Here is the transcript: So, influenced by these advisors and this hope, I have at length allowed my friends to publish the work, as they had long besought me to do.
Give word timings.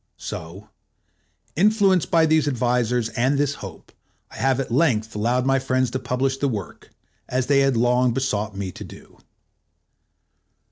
So, 0.17 0.67
influenced 1.55 2.09
by 2.09 2.25
these 2.25 2.47
advisors 2.47 3.09
and 3.09 3.37
this 3.37 3.53
hope, 3.61 3.91
I 4.31 4.37
have 4.37 4.59
at 4.59 4.71
length 4.71 5.13
allowed 5.15 5.45
my 5.45 5.59
friends 5.59 5.91
to 5.91 5.99
publish 5.99 6.37
the 6.37 6.47
work, 6.49 6.89
as 7.29 7.45
they 7.45 7.59
had 7.59 7.77
long 7.77 8.11
besought 8.11 8.57
me 8.57 8.71
to 8.71 8.83
do. 8.83 9.19